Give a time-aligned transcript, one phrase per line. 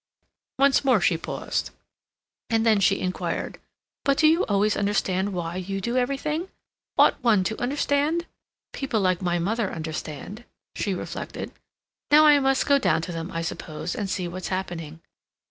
[0.57, 1.69] Once more she paused,
[2.49, 3.59] and then she inquired:
[4.03, 6.49] "But do you always understand why you do everything?
[6.97, 8.25] Ought one to understand?
[8.73, 10.43] People like my mother understand,"
[10.75, 11.51] she reflected.
[12.09, 15.01] "Now I must go down to them, I suppose, and see what's happening."